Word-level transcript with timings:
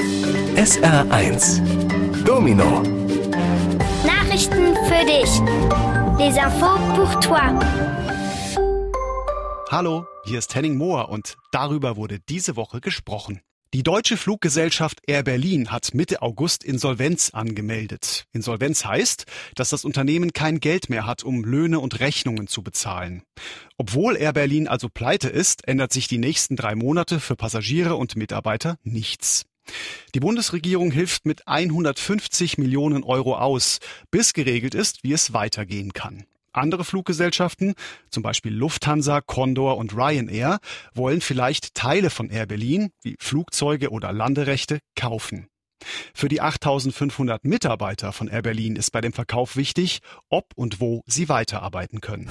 SR1 0.00 1.60
Domino 2.24 2.82
Nachrichten 4.06 4.74
für 4.88 5.04
dich. 5.04 5.28
Les 6.18 6.38
infos 6.38 6.78
pour 6.96 7.20
toi. 7.20 7.52
Hallo, 9.70 10.06
hier 10.24 10.38
ist 10.38 10.54
Henning 10.54 10.78
Mohr 10.78 11.10
und 11.10 11.36
darüber 11.52 11.96
wurde 11.96 12.18
diese 12.18 12.56
Woche 12.56 12.80
gesprochen. 12.80 13.42
Die 13.74 13.82
deutsche 13.82 14.16
Fluggesellschaft 14.16 15.00
Air 15.06 15.22
Berlin 15.22 15.70
hat 15.70 15.92
Mitte 15.92 16.22
August 16.22 16.64
Insolvenz 16.64 17.30
angemeldet. 17.34 18.24
Insolvenz 18.32 18.86
heißt, 18.86 19.26
dass 19.54 19.68
das 19.68 19.84
Unternehmen 19.84 20.32
kein 20.32 20.60
Geld 20.60 20.88
mehr 20.88 21.04
hat, 21.04 21.24
um 21.24 21.44
Löhne 21.44 21.78
und 21.78 22.00
Rechnungen 22.00 22.46
zu 22.46 22.62
bezahlen. 22.62 23.22
Obwohl 23.76 24.16
Air 24.16 24.32
Berlin 24.32 24.66
also 24.66 24.88
pleite 24.88 25.28
ist, 25.28 25.68
ändert 25.68 25.92
sich 25.92 26.08
die 26.08 26.18
nächsten 26.18 26.56
drei 26.56 26.74
Monate 26.74 27.20
für 27.20 27.36
Passagiere 27.36 27.96
und 27.96 28.16
Mitarbeiter 28.16 28.78
nichts. 28.82 29.44
Die 30.14 30.20
Bundesregierung 30.20 30.90
hilft 30.90 31.26
mit 31.26 31.46
150 31.46 32.58
Millionen 32.58 33.04
Euro 33.04 33.36
aus, 33.36 33.78
bis 34.10 34.32
geregelt 34.32 34.74
ist, 34.74 35.02
wie 35.02 35.12
es 35.12 35.32
weitergehen 35.32 35.92
kann. 35.92 36.24
Andere 36.52 36.84
Fluggesellschaften, 36.84 37.74
zum 38.10 38.24
Beispiel 38.24 38.52
Lufthansa, 38.52 39.20
Condor 39.20 39.76
und 39.76 39.94
Ryanair, 39.94 40.58
wollen 40.94 41.20
vielleicht 41.20 41.74
Teile 41.74 42.10
von 42.10 42.28
Air 42.28 42.46
Berlin, 42.46 42.90
wie 43.02 43.16
Flugzeuge 43.20 43.90
oder 43.90 44.12
Landerechte, 44.12 44.80
kaufen. 44.96 45.46
Für 46.12 46.28
die 46.28 46.40
8500 46.40 47.44
Mitarbeiter 47.44 48.12
von 48.12 48.28
Air 48.28 48.42
Berlin 48.42 48.76
ist 48.76 48.90
bei 48.90 49.00
dem 49.00 49.12
Verkauf 49.12 49.56
wichtig, 49.56 50.00
ob 50.28 50.46
und 50.54 50.80
wo 50.80 51.02
sie 51.06 51.28
weiterarbeiten 51.28 52.00
können. 52.00 52.30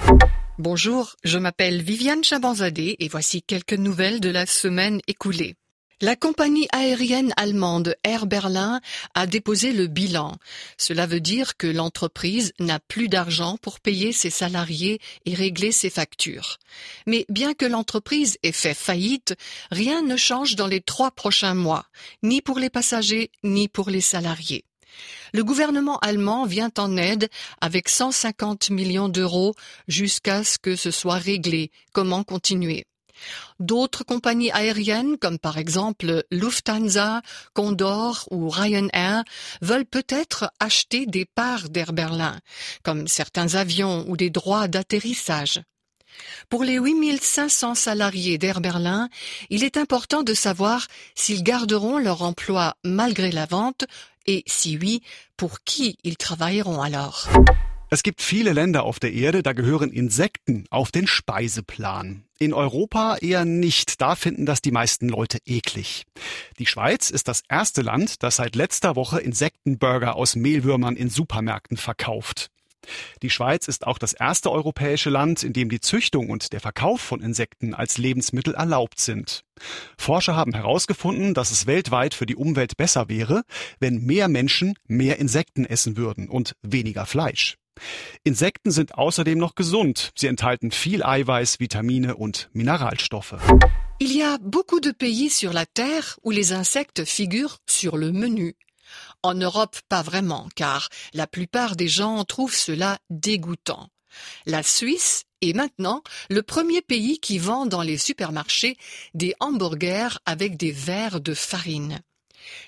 Bonjour, 0.58 1.14
je 1.24 1.38
m'appelle 1.38 1.86
Viviane 1.86 2.22
Chabanzadeh 2.22 2.96
et 2.98 3.08
voici 3.10 3.42
quelques 3.42 3.78
nouvelles 3.78 4.20
de 4.20 4.30
la 4.30 4.44
semaine 4.44 5.00
écoulée. 5.06 5.56
La 6.02 6.16
compagnie 6.16 6.66
aérienne 6.72 7.34
allemande 7.36 7.94
Air 8.04 8.24
Berlin 8.24 8.80
a 9.14 9.26
déposé 9.26 9.74
le 9.74 9.86
bilan. 9.86 10.34
Cela 10.78 11.06
veut 11.06 11.20
dire 11.20 11.58
que 11.58 11.66
l'entreprise 11.66 12.54
n'a 12.58 12.80
plus 12.80 13.08
d'argent 13.08 13.58
pour 13.60 13.80
payer 13.80 14.12
ses 14.12 14.30
salariés 14.30 14.98
et 15.26 15.34
régler 15.34 15.72
ses 15.72 15.90
factures. 15.90 16.56
Mais 17.06 17.26
bien 17.28 17.52
que 17.52 17.66
l'entreprise 17.66 18.38
ait 18.42 18.50
fait 18.50 18.72
faillite, 18.72 19.34
rien 19.70 20.00
ne 20.00 20.16
change 20.16 20.56
dans 20.56 20.68
les 20.68 20.80
trois 20.80 21.10
prochains 21.10 21.54
mois, 21.54 21.84
ni 22.22 22.40
pour 22.40 22.58
les 22.58 22.70
passagers, 22.70 23.30
ni 23.44 23.68
pour 23.68 23.90
les 23.90 24.00
salariés. 24.00 24.64
Le 25.34 25.44
gouvernement 25.44 25.98
allemand 25.98 26.46
vient 26.46 26.72
en 26.78 26.96
aide 26.96 27.28
avec 27.60 27.90
150 27.90 28.70
millions 28.70 29.10
d'euros 29.10 29.54
jusqu'à 29.86 30.44
ce 30.44 30.58
que 30.58 30.76
ce 30.76 30.90
soit 30.90 31.16
réglé. 31.16 31.70
Comment 31.92 32.24
continuer? 32.24 32.86
D'autres 33.58 34.04
compagnies 34.04 34.50
aériennes, 34.50 35.16
comme 35.18 35.38
par 35.38 35.58
exemple 35.58 36.24
Lufthansa, 36.30 37.22
Condor 37.54 38.26
ou 38.30 38.48
Ryanair, 38.48 39.24
veulent 39.62 39.86
peut-être 39.86 40.50
acheter 40.60 41.06
des 41.06 41.24
parts 41.24 41.68
d'Air 41.68 41.92
Berlin, 41.92 42.38
comme 42.82 43.08
certains 43.08 43.54
avions 43.54 44.04
ou 44.08 44.16
des 44.16 44.30
droits 44.30 44.68
d'atterrissage. 44.68 45.60
Pour 46.48 46.64
les 46.64 46.78
8500 46.78 47.74
salariés 47.74 48.38
d'Air 48.38 48.60
Berlin, 48.60 49.08
il 49.48 49.64
est 49.64 49.76
important 49.76 50.22
de 50.22 50.34
savoir 50.34 50.86
s'ils 51.14 51.42
garderont 51.42 51.98
leur 51.98 52.22
emploi 52.22 52.74
malgré 52.84 53.30
la 53.30 53.46
vente 53.46 53.84
et 54.26 54.42
si 54.46 54.76
oui, 54.76 55.02
pour 55.36 55.60
qui 55.62 55.96
ils 56.04 56.16
travailleront 56.16 56.82
alors. 56.82 57.28
Es 57.92 58.04
gibt 58.04 58.22
viele 58.22 58.52
Länder 58.52 58.84
auf 58.84 59.00
der 59.00 59.12
Erde, 59.12 59.42
da 59.42 59.52
gehören 59.52 59.90
Insekten 59.90 60.64
auf 60.70 60.92
den 60.92 61.08
Speiseplan. 61.08 62.22
In 62.38 62.54
Europa 62.54 63.16
eher 63.16 63.44
nicht, 63.44 64.00
da 64.00 64.14
finden 64.14 64.46
das 64.46 64.62
die 64.62 64.70
meisten 64.70 65.08
Leute 65.08 65.38
eklig. 65.44 66.04
Die 66.60 66.66
Schweiz 66.66 67.10
ist 67.10 67.26
das 67.26 67.42
erste 67.48 67.82
Land, 67.82 68.22
das 68.22 68.36
seit 68.36 68.54
letzter 68.54 68.94
Woche 68.94 69.18
Insektenburger 69.18 70.14
aus 70.14 70.36
Mehlwürmern 70.36 70.94
in 70.94 71.10
Supermärkten 71.10 71.76
verkauft. 71.76 72.52
Die 73.22 73.30
Schweiz 73.30 73.66
ist 73.66 73.84
auch 73.88 73.98
das 73.98 74.12
erste 74.12 74.52
europäische 74.52 75.10
Land, 75.10 75.42
in 75.42 75.52
dem 75.52 75.68
die 75.68 75.80
Züchtung 75.80 76.30
und 76.30 76.52
der 76.52 76.60
Verkauf 76.60 77.00
von 77.00 77.20
Insekten 77.20 77.74
als 77.74 77.98
Lebensmittel 77.98 78.54
erlaubt 78.54 79.00
sind. 79.00 79.42
Forscher 79.98 80.36
haben 80.36 80.54
herausgefunden, 80.54 81.34
dass 81.34 81.50
es 81.50 81.66
weltweit 81.66 82.14
für 82.14 82.26
die 82.26 82.36
Umwelt 82.36 82.76
besser 82.76 83.08
wäre, 83.08 83.42
wenn 83.80 84.06
mehr 84.06 84.28
Menschen 84.28 84.74
mehr 84.86 85.18
Insekten 85.18 85.64
essen 85.64 85.96
würden 85.96 86.28
und 86.28 86.54
weniger 86.62 87.04
Fleisch. 87.04 87.56
Insekten 88.24 88.70
sind 88.70 88.94
außerdem 88.94 89.38
noch 89.38 89.54
gesund. 89.54 90.10
Sie 90.16 90.26
enthalten 90.26 90.70
viel 90.70 91.02
Eiweiß, 91.02 91.60
Vitamine 91.60 92.16
und 92.16 92.48
Mineralstoffe. 92.52 93.36
Il 93.98 94.16
y 94.16 94.22
a 94.22 94.38
beaucoup 94.40 94.80
de 94.80 94.92
pays 94.92 95.28
sur 95.30 95.52
la 95.52 95.66
Terre 95.66 96.18
où 96.22 96.30
les 96.30 96.52
insectes 96.52 97.04
figurent 97.04 97.58
sur 97.66 97.96
le 97.96 98.12
menu. 98.12 98.56
En 99.22 99.34
Europe, 99.34 99.76
pas 99.88 100.02
vraiment, 100.02 100.48
car 100.54 100.88
la 101.12 101.26
plupart 101.26 101.76
des 101.76 101.88
gens 101.88 102.24
trouvent 102.24 102.54
cela 102.54 102.98
dégoûtant. 103.10 103.88
La 104.46 104.62
Suisse 104.62 105.24
est 105.42 105.52
maintenant 105.52 106.02
le 106.28 106.42
premier 106.42 106.82
pays 106.82 107.18
qui 107.18 107.38
vend 107.38 107.66
dans 107.66 107.82
les 107.82 107.98
supermarchés 107.98 108.76
des 109.14 109.34
hamburgers 109.40 110.18
avec 110.26 110.56
des 110.56 110.72
verres 110.72 111.20
de 111.20 111.34
farine. 111.34 112.00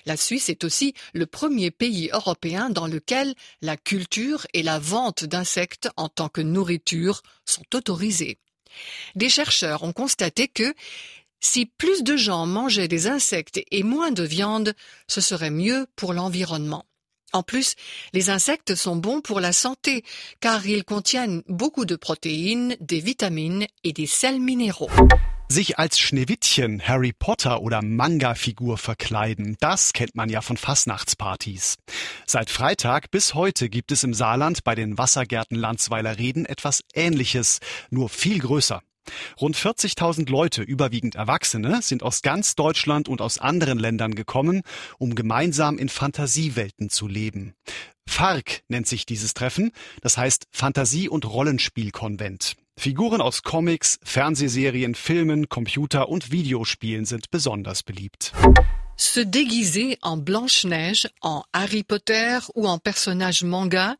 La 0.05 0.17
Suisse 0.17 0.49
est 0.49 0.63
aussi 0.63 0.93
le 1.13 1.25
premier 1.25 1.71
pays 1.71 2.09
européen 2.11 2.69
dans 2.69 2.87
lequel 2.87 3.33
la 3.61 3.77
culture 3.77 4.45
et 4.53 4.63
la 4.63 4.79
vente 4.79 5.25
d'insectes 5.25 5.89
en 5.97 6.09
tant 6.09 6.29
que 6.29 6.41
nourriture 6.41 7.21
sont 7.45 7.65
autorisées. 7.73 8.37
Des 9.15 9.29
chercheurs 9.29 9.83
ont 9.83 9.93
constaté 9.93 10.47
que 10.47 10.73
si 11.39 11.65
plus 11.65 12.03
de 12.03 12.15
gens 12.15 12.45
mangeaient 12.45 12.87
des 12.87 13.07
insectes 13.07 13.61
et 13.69 13.83
moins 13.83 14.11
de 14.11 14.23
viande, 14.23 14.73
ce 15.07 15.21
serait 15.21 15.51
mieux 15.51 15.87
pour 15.95 16.13
l'environnement. 16.13 16.85
En 17.33 17.43
plus, 17.43 17.75
les 18.13 18.29
insectes 18.29 18.75
sont 18.75 18.95
bons 18.95 19.19
pour 19.19 19.39
la 19.39 19.51
santé 19.51 20.03
car 20.39 20.65
ils 20.65 20.85
contiennent 20.85 21.41
beaucoup 21.47 21.85
de 21.85 21.95
protéines, 21.95 22.77
des 22.79 22.99
vitamines 22.99 23.65
et 23.83 23.91
des 23.91 24.05
sels 24.05 24.39
minéraux. 24.39 24.91
Sich 25.53 25.77
als 25.77 25.99
Schneewittchen, 25.99 26.81
Harry 26.81 27.13
Potter 27.13 27.61
oder 27.61 27.83
Manga-Figur 27.83 28.79
verkleiden, 28.79 29.55
das 29.59 29.93
kennt 29.93 30.15
man 30.15 30.27
ja 30.27 30.41
von 30.41 30.57
Fastnachtspartys. 30.57 31.75
Seit 32.25 32.49
Freitag 32.49 33.11
bis 33.11 33.35
heute 33.35 33.69
gibt 33.69 33.91
es 33.91 34.03
im 34.03 34.15
Saarland 34.15 34.63
bei 34.63 34.73
den 34.73 34.97
Wassergärten 34.97 35.55
Landsweiler 35.55 36.17
Reden 36.17 36.47
etwas 36.47 36.81
Ähnliches, 36.95 37.59
nur 37.91 38.09
viel 38.09 38.39
größer. 38.39 38.81
Rund 39.39 39.55
40.000 39.55 40.27
Leute, 40.27 40.63
überwiegend 40.63 41.13
Erwachsene, 41.13 41.83
sind 41.83 42.01
aus 42.01 42.23
ganz 42.23 42.55
Deutschland 42.55 43.07
und 43.07 43.21
aus 43.21 43.37
anderen 43.37 43.77
Ländern 43.77 44.15
gekommen, 44.15 44.63
um 44.97 45.13
gemeinsam 45.13 45.77
in 45.77 45.89
Fantasiewelten 45.89 46.89
zu 46.89 47.07
leben. 47.07 47.53
FARC 48.07 48.63
nennt 48.69 48.87
sich 48.87 49.05
dieses 49.05 49.35
Treffen, 49.35 49.71
das 50.01 50.17
heißt 50.17 50.47
Fantasie- 50.49 51.09
und 51.09 51.29
Rollenspielkonvent. 51.29 52.55
Figuren 52.77 53.21
aus 53.21 53.41
Comics, 53.41 53.97
Fernsehserien, 54.03 54.95
Filmen, 54.95 55.47
Computer 55.47 56.09
und 56.09 56.31
Videospielen 56.31 57.05
sind 57.05 57.29
besonders 57.31 57.83
beliebt. 57.83 58.33
Se 58.95 59.21
déguiser 59.25 59.97
en 60.01 60.17
Blanche-Neige, 60.17 61.07
en 61.21 61.43
Harry 61.51 61.83
Potter 61.83 62.39
ou 62.55 62.67
en 62.67 62.77
personnage 62.77 63.43
manga, 63.43 63.95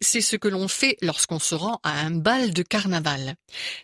c'est 0.00 0.20
ce 0.20 0.36
que 0.36 0.48
l'on 0.48 0.68
fait 0.68 0.96
lorsqu'on 1.02 1.40
se 1.40 1.54
rend 1.54 1.80
à 1.82 2.00
un 2.00 2.10
bal 2.10 2.52
de 2.52 2.62
carnaval. 2.62 3.34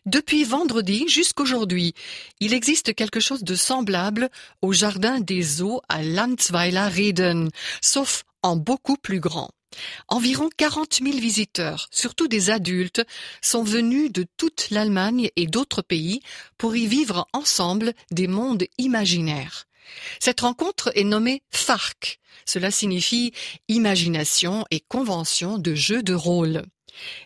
Depuis 0.06 0.44
vendredi 0.44 1.08
jusqu'aujourd'hui, 1.08 1.94
il 2.38 2.54
existe 2.54 2.94
quelque 2.94 3.20
chose 3.20 3.42
de 3.42 3.56
semblable 3.56 4.30
au 4.62 4.72
jardin 4.72 5.20
des 5.20 5.60
eaux 5.60 5.80
à 5.88 6.02
Landsweiler 6.02 6.88
Reden, 6.88 7.50
sauf 7.80 8.24
en 8.42 8.56
beaucoup 8.56 8.96
plus 8.96 9.20
grand. 9.20 9.50
Environ 10.08 10.48
40 10.56 11.00
000 11.02 11.18
visiteurs, 11.18 11.88
surtout 11.90 12.28
des 12.28 12.50
adultes, 12.50 13.04
sont 13.42 13.62
venus 13.62 14.12
de 14.12 14.26
toute 14.36 14.70
l'Allemagne 14.70 15.30
et 15.36 15.46
d'autres 15.46 15.82
pays 15.82 16.20
pour 16.58 16.76
y 16.76 16.86
vivre 16.86 17.26
ensemble 17.32 17.92
des 18.10 18.28
mondes 18.28 18.64
imaginaires. 18.78 19.66
Cette 20.20 20.40
rencontre 20.40 20.90
est 20.94 21.04
nommée 21.04 21.42
FARC. 21.50 22.18
Cela 22.46 22.70
signifie 22.70 23.32
imagination 23.68 24.64
et 24.70 24.80
convention 24.80 25.58
de 25.58 25.74
jeux 25.74 26.02
de 26.02 26.14
rôle. 26.14 26.64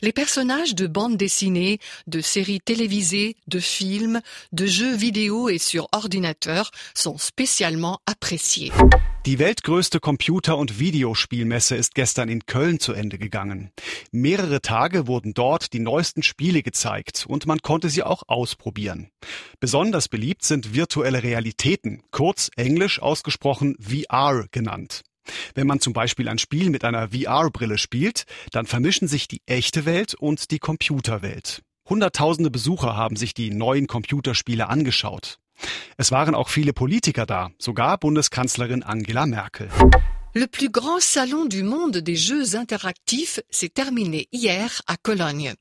Les 0.03 0.12
personnages 0.12 0.75
de 0.75 0.87
bandes 0.87 1.17
dessinées, 1.17 1.79
de 2.06 2.20
séries 2.20 2.61
télévisées, 2.61 3.37
de 3.47 3.59
films, 3.59 4.20
de 4.53 4.67
jeux 4.67 4.94
vidéo 4.94 5.49
et 5.49 5.59
sur 5.59 5.88
ordinateur 5.93 6.70
sont 6.94 7.19
spécialement 7.19 8.00
appréciés. 8.06 8.73
Die 9.26 9.38
weltgrößte 9.38 9.99
Computer- 9.99 10.56
und 10.56 10.79
Videospielmesse 10.79 11.73
ist 11.73 11.94
gestern 11.94 12.31
in 12.31 12.47
Köln 12.47 12.81
zu 12.81 12.94
Ende 12.94 13.19
gegangen. 13.19 13.70
Mehrere 14.11 14.62
Tage 14.62 15.06
wurden 15.06 15.35
dort 15.35 15.73
die 15.75 15.81
neuesten 15.81 16.23
Spiele 16.23 16.62
gezeigt 16.62 17.26
und 17.29 17.44
man 17.44 17.59
konnte 17.59 17.91
sie 17.91 18.03
auch 18.03 18.23
ausprobieren. 18.26 19.11
Besonders 19.61 20.09
beliebt 20.09 20.44
sind 20.44 20.75
virtuelle 20.75 21.23
Realitäten, 21.23 22.03
kurz 22.11 22.50
englisch 22.56 23.03
ausgesprochen 23.03 23.76
VR 23.79 24.47
genannt. 24.50 25.03
Wenn 25.54 25.66
man 25.66 25.80
zum 25.80 25.92
Beispiel 25.92 26.28
ein 26.28 26.38
Spiel 26.38 26.70
mit 26.70 26.84
einer 26.84 27.08
VR-Brille 27.10 27.78
spielt, 27.78 28.25
dann 28.52 28.66
vermischen 28.66 29.08
sich 29.08 29.28
die 29.28 29.42
echte 29.46 29.84
Welt 29.84 30.14
und 30.14 30.50
die 30.50 30.58
Computerwelt. 30.58 31.62
Hunderttausende 31.88 32.50
Besucher 32.50 32.96
haben 32.96 33.16
sich 33.16 33.34
die 33.34 33.50
neuen 33.50 33.86
Computerspiele 33.86 34.69
angeschaut. 34.69 35.38
Es 35.96 36.12
waren 36.12 36.34
auch 36.34 36.48
viele 36.48 36.72
Politiker 36.72 37.26
da, 37.26 37.50
sogar 37.58 37.98
Bundeskanzlerin 37.98 38.82
Angela 38.82 39.26
Merkel. 39.26 39.69
Le 40.34 40.46
plus 40.46 40.70
grand 40.70 41.00
salon 41.00 41.46
du 41.46 41.64
monde 41.64 41.96
des 41.96 42.14
jeux 42.14 42.54
interactifs 42.54 43.40
s'est 43.50 43.70
terminé 43.70 44.28
hier 44.31 44.82
à 44.86 44.96
Cologne. 44.96 45.54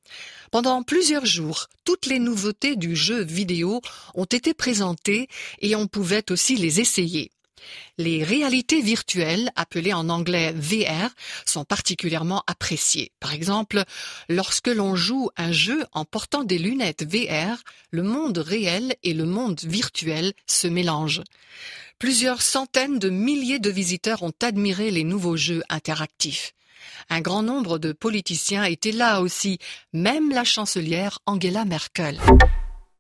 Pendant 0.52 0.84
plusieurs 0.84 1.26
jours, 1.26 1.68
toutes 1.86 2.06
les 2.06 2.20
nouveautés 2.20 2.76
du 2.76 2.96
jeu 2.96 3.24
vidéo 3.24 3.82
ont 4.14 4.26
été 4.26 4.54
présentées 4.54 5.30
et 5.60 5.76
on 5.76 5.88
pouvait 5.88 6.32
aussi 6.32 6.58
les 6.58 6.82
essayer. 6.82 7.32
Les 7.98 8.24
réalités 8.24 8.82
virtuelles, 8.82 9.52
appelées 9.56 9.94
en 9.94 10.10
anglais 10.10 10.54
VR, 10.54 11.10
sont 11.46 11.66
particulièrement 11.66 12.44
appréciées. 12.48 13.12
Par 13.20 13.34
exemple, 13.34 13.84
lorsque 14.30 14.68
l'on 14.68 14.96
joue 14.96 15.30
un 15.38 15.52
jeu 15.52 15.86
en 15.94 16.06
portant 16.06 16.44
des 16.44 16.60
lunettes 16.60 17.04
VR, 17.04 17.58
le 17.92 18.04
monde 18.04 18.38
réel 18.38 18.96
et 19.04 19.14
le 19.14 19.26
monde 19.26 19.60
virtuel 19.64 20.34
se 20.46 20.68
mélangent. 20.68 21.24
Plusieurs 22.00 22.42
centaines 22.42 23.00
de 23.00 23.10
milliers 23.10 23.60
de 23.60 23.72
visiteurs 23.72 24.22
ont 24.22 24.34
admiré 24.42 24.92
les 24.92 25.04
nouveaux 25.04 25.38
jeux 25.38 25.64
interactifs. 25.70 26.54
Un 27.10 27.22
grand 27.22 27.42
nombre 27.42 27.80
de 27.80 27.92
politiciens 27.92 28.66
étaient 28.66 28.92
là 28.92 29.22
aussi, 29.22 29.58
même 29.94 30.30
la 30.30 30.44
chancelière 30.44 31.20
Angela 31.26 31.66
Merkel. 31.66 32.20